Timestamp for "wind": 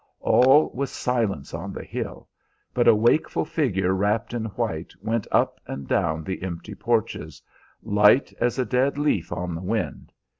9.61-10.11